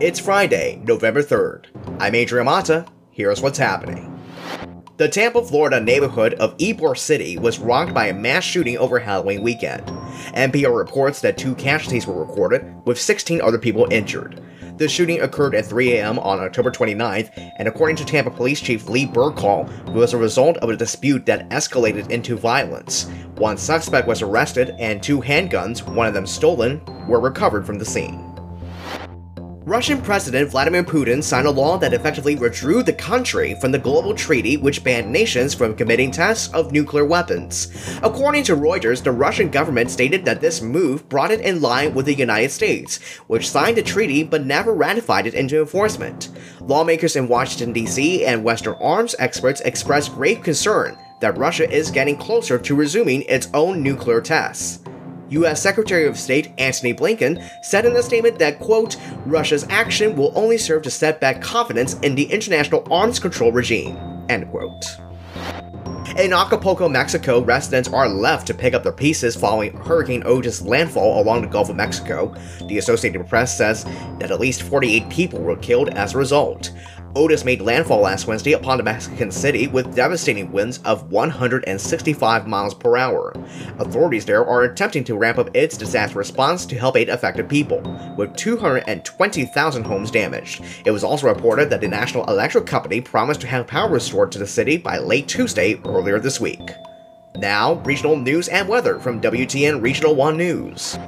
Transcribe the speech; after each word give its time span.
It's 0.00 0.20
Friday, 0.20 0.80
November 0.84 1.24
3rd. 1.24 1.66
I'm 1.98 2.14
Adrian 2.14 2.44
Mata. 2.44 2.86
Here's 3.10 3.42
what's 3.42 3.58
happening. 3.58 4.16
The 4.96 5.08
Tampa, 5.08 5.42
Florida 5.42 5.80
neighborhood 5.80 6.34
of 6.34 6.56
Ybor 6.58 6.96
City 6.96 7.36
was 7.36 7.58
rocked 7.58 7.94
by 7.94 8.06
a 8.06 8.14
mass 8.14 8.44
shooting 8.44 8.78
over 8.78 9.00
Halloween 9.00 9.42
weekend. 9.42 9.84
NPR 10.36 10.76
reports 10.76 11.20
that 11.22 11.36
two 11.36 11.56
casualties 11.56 12.06
were 12.06 12.24
recorded, 12.24 12.64
with 12.86 13.00
16 13.00 13.40
other 13.40 13.58
people 13.58 13.88
injured. 13.90 14.40
The 14.76 14.88
shooting 14.88 15.20
occurred 15.20 15.56
at 15.56 15.66
3 15.66 15.94
a.m. 15.94 16.20
on 16.20 16.38
October 16.38 16.70
29th, 16.70 17.32
and 17.58 17.66
according 17.66 17.96
to 17.96 18.04
Tampa 18.04 18.30
Police 18.30 18.60
Chief 18.60 18.88
Lee 18.88 19.06
Bercaw, 19.06 19.68
it 19.88 19.94
was 19.94 20.12
a 20.14 20.16
result 20.16 20.58
of 20.58 20.70
a 20.70 20.76
dispute 20.76 21.26
that 21.26 21.50
escalated 21.50 22.08
into 22.10 22.36
violence. 22.36 23.10
One 23.34 23.56
suspect 23.56 24.06
was 24.06 24.22
arrested, 24.22 24.76
and 24.78 25.02
two 25.02 25.20
handguns, 25.20 25.82
one 25.82 26.06
of 26.06 26.14
them 26.14 26.26
stolen, 26.26 26.80
were 27.08 27.18
recovered 27.18 27.66
from 27.66 27.80
the 27.80 27.84
scene. 27.84 28.27
Russian 29.68 30.00
President 30.00 30.48
Vladimir 30.48 30.82
Putin 30.82 31.22
signed 31.22 31.46
a 31.46 31.50
law 31.50 31.76
that 31.76 31.92
effectively 31.92 32.34
withdrew 32.34 32.82
the 32.82 32.94
country 32.94 33.54
from 33.60 33.70
the 33.70 33.78
global 33.78 34.14
treaty 34.14 34.56
which 34.56 34.82
banned 34.82 35.12
nations 35.12 35.52
from 35.52 35.76
committing 35.76 36.10
tests 36.10 36.50
of 36.54 36.72
nuclear 36.72 37.04
weapons. 37.04 37.70
According 38.02 38.44
to 38.44 38.56
Reuters, 38.56 39.02
the 39.02 39.12
Russian 39.12 39.50
government 39.50 39.90
stated 39.90 40.24
that 40.24 40.40
this 40.40 40.62
move 40.62 41.06
brought 41.10 41.30
it 41.30 41.42
in 41.42 41.60
line 41.60 41.92
with 41.92 42.06
the 42.06 42.14
United 42.14 42.50
States, 42.50 42.96
which 43.26 43.50
signed 43.50 43.76
the 43.76 43.82
treaty 43.82 44.24
but 44.24 44.46
never 44.46 44.72
ratified 44.72 45.26
it 45.26 45.34
into 45.34 45.60
enforcement. 45.60 46.30
Lawmakers 46.62 47.14
in 47.14 47.28
Washington, 47.28 47.74
D.C. 47.74 48.24
and 48.24 48.42
Western 48.42 48.74
arms 48.80 49.14
experts 49.18 49.60
expressed 49.60 50.14
grave 50.14 50.42
concern 50.42 50.96
that 51.20 51.36
Russia 51.36 51.70
is 51.70 51.90
getting 51.90 52.16
closer 52.16 52.58
to 52.58 52.74
resuming 52.74 53.20
its 53.28 53.48
own 53.52 53.82
nuclear 53.82 54.22
tests. 54.22 54.80
U.S. 55.30 55.62
Secretary 55.62 56.06
of 56.06 56.18
State 56.18 56.52
Antony 56.58 56.94
Blinken 56.94 57.42
said 57.62 57.84
in 57.84 57.96
a 57.96 58.02
statement 58.02 58.38
that, 58.38 58.58
quote, 58.58 58.96
Russia's 59.26 59.66
action 59.68 60.16
will 60.16 60.32
only 60.34 60.58
serve 60.58 60.82
to 60.82 60.90
set 60.90 61.20
back 61.20 61.42
confidence 61.42 61.94
in 62.00 62.14
the 62.14 62.24
international 62.24 62.86
arms 62.90 63.18
control 63.18 63.52
regime, 63.52 63.96
end 64.28 64.50
quote. 64.50 64.98
In 66.16 66.32
Acapulco, 66.32 66.88
Mexico, 66.88 67.42
residents 67.42 67.88
are 67.90 68.08
left 68.08 68.46
to 68.48 68.54
pick 68.54 68.74
up 68.74 68.82
their 68.82 68.90
pieces 68.90 69.36
following 69.36 69.76
Hurricane 69.76 70.22
Otis' 70.24 70.62
landfall 70.62 71.22
along 71.22 71.42
the 71.42 71.46
Gulf 71.46 71.68
of 71.68 71.76
Mexico. 71.76 72.34
The 72.66 72.78
Associated 72.78 73.24
Press 73.28 73.56
says 73.56 73.84
that 74.18 74.32
at 74.32 74.40
least 74.40 74.62
48 74.62 75.08
people 75.10 75.40
were 75.40 75.56
killed 75.56 75.90
as 75.90 76.14
a 76.14 76.18
result. 76.18 76.72
Otis 77.16 77.44
made 77.44 77.60
landfall 77.60 78.00
last 78.00 78.26
Wednesday 78.26 78.52
upon 78.52 78.76
the 78.76 78.84
Mexican 78.84 79.30
city 79.30 79.66
with 79.66 79.94
devastating 79.94 80.52
winds 80.52 80.78
of 80.78 81.10
165 81.10 82.46
miles 82.46 82.74
per 82.74 82.96
hour. 82.96 83.32
Authorities 83.78 84.24
there 84.24 84.44
are 84.44 84.64
attempting 84.64 85.04
to 85.04 85.16
ramp 85.16 85.38
up 85.38 85.54
its 85.56 85.76
disaster 85.76 86.18
response 86.18 86.66
to 86.66 86.78
help 86.78 86.96
aid 86.96 87.08
affected 87.08 87.48
people, 87.48 87.80
with 88.16 88.36
220,000 88.36 89.84
homes 89.84 90.10
damaged. 90.10 90.62
It 90.84 90.90
was 90.90 91.02
also 91.02 91.28
reported 91.28 91.70
that 91.70 91.80
the 91.80 91.88
National 91.88 92.24
Electric 92.26 92.66
Company 92.66 93.00
promised 93.00 93.40
to 93.40 93.46
have 93.46 93.66
power 93.66 93.90
restored 93.90 94.30
to 94.32 94.38
the 94.38 94.46
city 94.46 94.76
by 94.76 94.98
late 94.98 95.28
Tuesday 95.28 95.80
earlier 95.84 96.18
this 96.18 96.40
week. 96.40 96.70
Now, 97.36 97.74
regional 97.84 98.16
news 98.16 98.48
and 98.48 98.68
weather 98.68 98.98
from 98.98 99.20
WTN 99.20 99.82
Regional 99.82 100.14
1 100.14 100.36
News. 100.36 100.98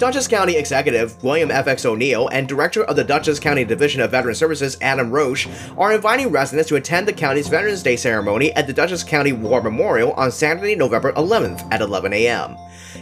Dutchess 0.00 0.28
County 0.28 0.56
Executive 0.56 1.22
William 1.22 1.50
F.X. 1.50 1.84
O'Neil 1.84 2.28
and 2.28 2.48
Director 2.48 2.84
of 2.84 2.96
the 2.96 3.04
Dutchess 3.04 3.38
County 3.38 3.66
Division 3.66 4.00
of 4.00 4.12
Veteran 4.12 4.34
Services 4.34 4.78
Adam 4.80 5.10
Roche 5.10 5.46
are 5.76 5.92
inviting 5.92 6.30
residents 6.30 6.70
to 6.70 6.76
attend 6.76 7.06
the 7.06 7.12
county's 7.12 7.48
Veterans 7.48 7.82
Day 7.82 7.96
ceremony 7.96 8.50
at 8.54 8.66
the 8.66 8.72
Dutchess 8.72 9.04
County 9.04 9.32
War 9.32 9.60
Memorial 9.60 10.12
on 10.12 10.32
Saturday, 10.32 10.74
November 10.74 11.12
11th 11.12 11.68
at 11.70 11.82
11 11.82 12.14
a.m. 12.14 12.56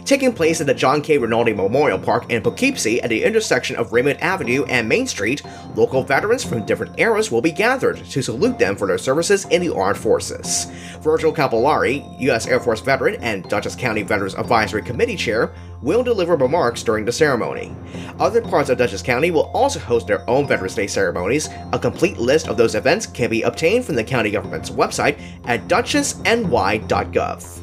Taking 0.05 0.33
place 0.33 0.61
at 0.61 0.67
the 0.67 0.73
John 0.73 1.01
K. 1.01 1.17
Rinaldi 1.17 1.53
Memorial 1.53 1.99
Park 1.99 2.31
in 2.31 2.41
Poughkeepsie 2.41 3.01
at 3.01 3.09
the 3.09 3.23
intersection 3.23 3.75
of 3.75 3.91
Raymond 3.91 4.21
Avenue 4.21 4.65
and 4.65 4.87
Main 4.87 5.07
Street, 5.07 5.41
local 5.75 6.03
veterans 6.03 6.43
from 6.43 6.65
different 6.65 6.99
eras 6.99 7.31
will 7.31 7.41
be 7.41 7.51
gathered 7.51 7.97
to 7.97 8.21
salute 8.21 8.57
them 8.57 8.75
for 8.75 8.87
their 8.87 8.97
services 8.97 9.45
in 9.45 9.61
the 9.61 9.73
armed 9.73 9.97
forces. 9.97 10.65
Virgil 11.01 11.33
Capillari, 11.33 12.19
U.S. 12.21 12.47
Air 12.47 12.59
Force 12.59 12.81
veteran 12.81 13.15
and 13.21 13.47
Dutchess 13.49 13.75
County 13.75 14.03
Veterans 14.03 14.35
Advisory 14.35 14.81
Committee 14.81 15.15
Chair, 15.15 15.51
will 15.81 16.03
deliver 16.03 16.35
remarks 16.35 16.83
during 16.83 17.05
the 17.05 17.11
ceremony. 17.11 17.75
Other 18.19 18.41
parts 18.41 18.69
of 18.69 18.77
Dutchess 18.77 19.01
County 19.01 19.31
will 19.31 19.51
also 19.53 19.79
host 19.79 20.07
their 20.07 20.29
own 20.29 20.47
Veterans 20.47 20.75
Day 20.75 20.87
ceremonies. 20.87 21.49
A 21.71 21.79
complete 21.79 22.17
list 22.17 22.47
of 22.47 22.57
those 22.57 22.75
events 22.75 23.05
can 23.05 23.29
be 23.29 23.43
obtained 23.43 23.85
from 23.85 23.95
the 23.95 24.03
county 24.03 24.31
government's 24.31 24.69
website 24.69 25.21
at 25.45 25.67
dutchessny.gov. 25.67 27.59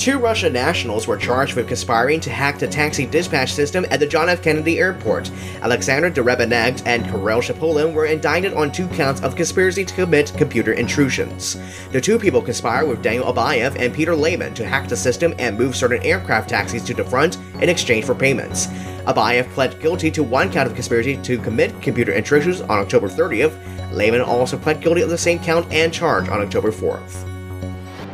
Two 0.00 0.16
Russian 0.18 0.54
nationals 0.54 1.06
were 1.06 1.18
charged 1.18 1.56
with 1.56 1.68
conspiring 1.68 2.20
to 2.20 2.30
hack 2.30 2.58
the 2.58 2.66
taxi 2.66 3.04
dispatch 3.04 3.52
system 3.52 3.84
at 3.90 4.00
the 4.00 4.06
John 4.06 4.30
F. 4.30 4.42
Kennedy 4.42 4.78
Airport. 4.78 5.30
Alexander 5.60 6.10
Derebenetc 6.10 6.86
and 6.86 7.04
Kirill 7.04 7.42
Shipulin 7.42 7.92
were 7.92 8.06
indicted 8.06 8.54
on 8.54 8.72
two 8.72 8.88
counts 8.88 9.20
of 9.20 9.36
conspiracy 9.36 9.84
to 9.84 9.94
commit 9.94 10.32
computer 10.38 10.72
intrusions. 10.72 11.58
The 11.92 12.00
two 12.00 12.18
people 12.18 12.40
conspired 12.40 12.88
with 12.88 13.02
Daniel 13.02 13.30
Abayev 13.30 13.76
and 13.78 13.92
Peter 13.92 14.14
Leyman 14.14 14.54
to 14.54 14.66
hack 14.66 14.88
the 14.88 14.96
system 14.96 15.34
and 15.38 15.58
move 15.58 15.76
certain 15.76 16.02
aircraft 16.02 16.48
taxis 16.48 16.82
to 16.84 16.94
the 16.94 17.04
front 17.04 17.36
in 17.60 17.68
exchange 17.68 18.06
for 18.06 18.14
payments. 18.14 18.68
Abayev 19.04 19.50
pled 19.50 19.78
guilty 19.82 20.10
to 20.12 20.22
one 20.22 20.50
count 20.50 20.66
of 20.66 20.74
conspiracy 20.74 21.18
to 21.18 21.36
commit 21.36 21.78
computer 21.82 22.12
intrusions 22.12 22.62
on 22.62 22.78
October 22.78 23.10
30th. 23.10 23.52
Leyman 23.92 24.22
also 24.22 24.56
pled 24.56 24.80
guilty 24.80 25.02
of 25.02 25.10
the 25.10 25.18
same 25.18 25.38
count 25.40 25.70
and 25.70 25.92
charge 25.92 26.30
on 26.30 26.40
October 26.40 26.72
4th 26.72 27.39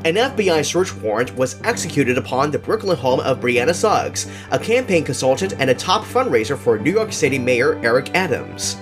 an 0.07 0.15
FBI 0.15 0.65
search 0.65 0.95
warrant 0.95 1.35
was 1.35 1.61
executed 1.65 2.17
upon 2.17 2.53
the 2.53 2.59
Brooklyn 2.61 2.97
home 2.97 3.19
of 3.19 3.41
Brianna 3.41 3.75
Suggs, 3.75 4.31
a 4.53 4.59
campaign 4.59 5.03
consultant 5.03 5.55
and 5.59 5.69
a 5.69 5.75
top 5.75 6.05
fundraiser 6.05 6.57
for 6.57 6.79
New 6.79 6.93
York 6.93 7.13
City 7.13 7.41
Mayor 7.41 7.81
Eric 7.85 8.15
Adams. 8.15 8.77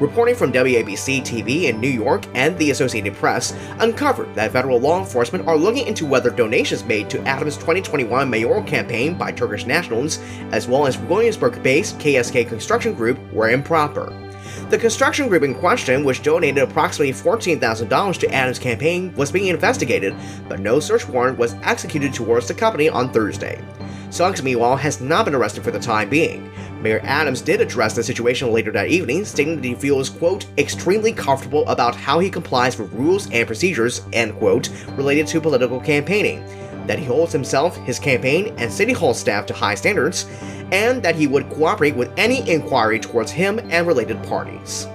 Reporting 0.00 0.34
from 0.34 0.52
WABC 0.52 1.22
TV 1.22 1.70
in 1.70 1.80
New 1.80 1.88
York 1.88 2.26
and 2.34 2.58
the 2.58 2.72
Associated 2.72 3.14
Press 3.14 3.56
uncovered 3.78 4.34
that 4.34 4.52
federal 4.52 4.78
law 4.78 5.00
enforcement 5.00 5.48
are 5.48 5.56
looking 5.56 5.86
into 5.86 6.04
whether 6.04 6.28
donations 6.28 6.84
made 6.84 7.08
to 7.08 7.22
Adams' 7.22 7.56
2021 7.56 8.28
mayoral 8.28 8.62
campaign 8.62 9.14
by 9.16 9.32
Turkish 9.32 9.64
nationals, 9.64 10.18
as 10.52 10.68
well 10.68 10.86
as 10.86 10.98
Williamsburg 10.98 11.62
based 11.62 11.98
KSK 11.98 12.46
Construction 12.46 12.92
Group, 12.92 13.18
were 13.32 13.48
improper. 13.48 14.25
The 14.70 14.78
construction 14.78 15.28
group 15.28 15.42
in 15.42 15.54
question, 15.54 16.04
which 16.04 16.22
donated 16.22 16.62
approximately 16.62 17.12
$14,000 17.12 18.18
to 18.18 18.34
Adams' 18.34 18.58
campaign, 18.58 19.14
was 19.14 19.30
being 19.30 19.46
investigated, 19.46 20.14
but 20.48 20.60
no 20.60 20.80
search 20.80 21.08
warrant 21.08 21.38
was 21.38 21.54
executed 21.62 22.12
towards 22.12 22.48
the 22.48 22.54
company 22.54 22.88
on 22.88 23.12
Thursday. 23.12 23.62
Suggs, 24.10 24.42
meanwhile, 24.42 24.76
has 24.76 25.00
not 25.00 25.24
been 25.24 25.34
arrested 25.34 25.62
for 25.62 25.70
the 25.70 25.78
time 25.78 26.08
being. 26.08 26.50
Mayor 26.82 27.00
Adams 27.04 27.40
did 27.40 27.60
address 27.60 27.94
the 27.94 28.02
situation 28.02 28.52
later 28.52 28.70
that 28.72 28.88
evening, 28.88 29.24
stating 29.24 29.56
that 29.56 29.64
he 29.64 29.74
feels, 29.74 30.08
quote, 30.08 30.46
extremely 30.58 31.12
comfortable 31.12 31.66
about 31.68 31.94
how 31.94 32.18
he 32.18 32.30
complies 32.30 32.78
with 32.78 32.92
rules 32.92 33.30
and 33.30 33.46
procedures, 33.46 34.02
end 34.12 34.34
quote, 34.36 34.68
related 34.96 35.26
to 35.28 35.40
political 35.40 35.80
campaigning, 35.80 36.44
that 36.86 36.98
he 36.98 37.04
holds 37.04 37.32
himself, 37.32 37.76
his 37.78 37.98
campaign, 37.98 38.54
and 38.58 38.72
City 38.72 38.92
Hall 38.92 39.14
staff 39.14 39.46
to 39.46 39.54
high 39.54 39.74
standards, 39.74 40.26
and 40.72 41.02
that 41.02 41.14
he 41.14 41.26
would 41.26 41.48
cooperate 41.50 41.96
with 41.96 42.12
any 42.16 42.48
inquiry 42.48 42.98
towards 42.98 43.30
him 43.30 43.58
and 43.70 43.86
related 43.86 44.22
parties. 44.24 44.86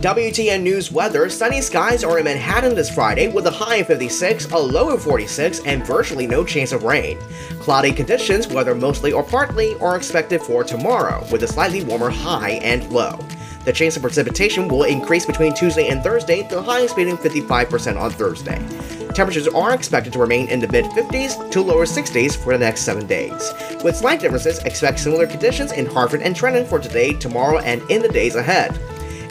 WTN 0.00 0.62
News 0.62 0.92
weather 0.92 1.28
sunny 1.28 1.60
skies 1.60 2.04
are 2.04 2.18
in 2.18 2.24
Manhattan 2.24 2.76
this 2.76 2.88
Friday 2.88 3.26
with 3.26 3.48
a 3.48 3.50
high 3.50 3.78
of 3.78 3.88
56, 3.88 4.52
a 4.52 4.56
low 4.56 4.90
of 4.90 5.02
46, 5.02 5.58
and 5.64 5.84
virtually 5.84 6.24
no 6.24 6.44
chance 6.44 6.70
of 6.70 6.84
rain. 6.84 7.18
Cloudy 7.58 7.90
conditions, 7.90 8.46
whether 8.46 8.76
mostly 8.76 9.10
or 9.10 9.24
partly, 9.24 9.74
are 9.80 9.96
expected 9.96 10.40
for 10.40 10.62
tomorrow 10.62 11.26
with 11.32 11.42
a 11.42 11.48
slightly 11.48 11.82
warmer 11.82 12.10
high 12.10 12.60
and 12.62 12.88
low. 12.92 13.18
The 13.64 13.72
chance 13.72 13.96
of 13.96 14.02
precipitation 14.02 14.68
will 14.68 14.84
increase 14.84 15.26
between 15.26 15.52
Tuesday 15.52 15.88
and 15.88 16.00
Thursday, 16.00 16.46
the 16.46 16.62
highest 16.62 16.94
being 16.94 17.16
55% 17.16 18.00
on 18.00 18.12
Thursday. 18.12 18.97
Temperatures 19.18 19.48
are 19.48 19.74
expected 19.74 20.12
to 20.12 20.20
remain 20.20 20.46
in 20.46 20.60
the 20.60 20.68
mid 20.68 20.84
50s 20.84 21.50
to 21.50 21.60
lower 21.60 21.86
60s 21.86 22.36
for 22.36 22.52
the 22.52 22.58
next 22.60 22.82
7 22.82 23.04
days. 23.04 23.52
With 23.82 23.96
slight 23.96 24.20
differences, 24.20 24.60
expect 24.60 25.00
similar 25.00 25.26
conditions 25.26 25.72
in 25.72 25.86
Hartford 25.86 26.22
and 26.22 26.36
Trenton 26.36 26.64
for 26.64 26.78
today, 26.78 27.14
tomorrow, 27.14 27.58
and 27.58 27.82
in 27.90 28.00
the 28.00 28.08
days 28.08 28.36
ahead. 28.36 28.78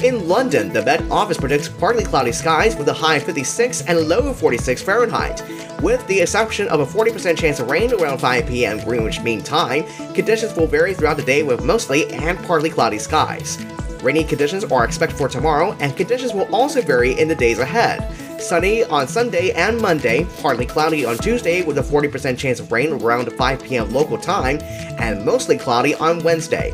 In 0.04 0.28
London, 0.28 0.74
the 0.74 0.84
Met 0.84 1.10
Office 1.10 1.38
predicts 1.38 1.70
partly 1.70 2.04
cloudy 2.04 2.34
skies 2.34 2.76
with 2.76 2.90
a 2.90 2.94
high 2.94 3.16
of 3.16 3.24
56 3.24 3.84
and 3.84 3.98
a 3.98 4.02
low 4.02 4.28
of 4.28 4.38
46 4.38 4.82
Fahrenheit. 4.82 5.42
With 5.82 6.06
the 6.08 6.20
exception 6.20 6.68
of 6.68 6.82
a 6.82 6.86
40% 6.86 7.38
chance 7.38 7.62
of 7.62 7.70
rain 7.70 7.94
around 7.94 8.18
5 8.18 8.46
p.m. 8.46 8.84
Greenwich 8.84 9.22
Mean 9.22 9.42
Time, 9.42 9.86
conditions 10.14 10.54
will 10.58 10.68
vary 10.68 10.96
throughout 10.96 11.16
the 11.16 11.24
day 11.24 11.44
with 11.44 11.64
mostly 11.64 12.12
and 12.12 12.38
partly 12.40 12.70
cloudy 12.70 13.00
skies. 13.00 13.58
Rainy 14.04 14.26
conditions 14.26 14.66
are 14.66 14.84
expected 14.84 15.18
for 15.18 15.30
tomorrow, 15.30 15.72
and 15.80 15.96
conditions 15.96 16.34
will 16.34 16.54
also 16.54 16.82
vary 16.82 17.18
in 17.18 17.30
the 17.30 17.36
days 17.36 17.60
ahead. 17.60 18.27
Sunny 18.40 18.84
on 18.84 19.08
Sunday 19.08 19.52
and 19.52 19.80
Monday, 19.82 20.26
partly 20.42 20.66
cloudy 20.66 21.06
on 21.06 21.18
Tuesday 21.18 21.64
with 21.64 21.78
a 21.78 21.82
40% 21.82 22.38
chance 22.38 22.60
of 22.60 22.72
rain 22.72 22.94
around 22.94 23.32
5 23.32 23.64
p.m. 23.64 23.92
local 23.92 24.18
time, 24.18 24.60
and 25.00 25.24
mostly 25.26 25.58
cloudy 25.58 25.96
on 25.96 26.24
Wednesday 26.24 26.74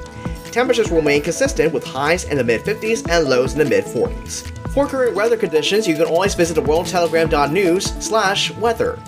temperatures 0.54 0.89
will 0.89 1.00
remain 1.00 1.21
consistent 1.21 1.74
with 1.74 1.83
highs 1.83 2.25
in 2.25 2.38
the 2.38 2.44
mid 2.44 2.62
50s 2.62 3.10
and 3.10 3.27
lows 3.27 3.54
in 3.54 3.60
the 3.60 3.65
mid 3.65 3.83
40s. 3.83 4.48
For 4.69 4.88
current 4.88 5.15
weather 5.15 5.36
conditions, 5.36 5.88
you 5.88 5.95
can 5.95 6.06
always 6.06 6.36
visit 6.36 6.54
the 6.54 6.62
worldtelegram.news 6.62 7.86
slash 8.04 8.51
weather. 8.56 9.00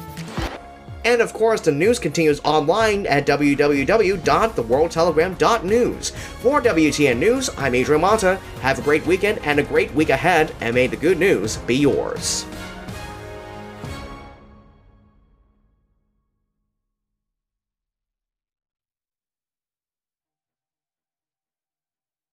And 1.05 1.21
of 1.21 1.31
course, 1.33 1.61
the 1.61 1.71
news 1.71 1.99
continues 1.99 2.41
online 2.43 3.05
at 3.05 3.27
www.theworldtelegram.news. 3.27 6.09
For 6.09 6.61
WTN 6.61 7.19
News, 7.19 7.49
I'm 7.57 7.75
Adrian 7.75 8.01
Mata. 8.01 8.39
Have 8.61 8.79
a 8.79 8.81
great 8.81 9.05
weekend 9.05 9.37
and 9.43 9.59
a 9.59 9.63
great 9.63 9.93
week 9.93 10.09
ahead, 10.09 10.55
and 10.61 10.73
may 10.73 10.87
the 10.87 10.97
good 10.97 11.19
news 11.19 11.57
be 11.57 11.75
yours. 11.75 12.47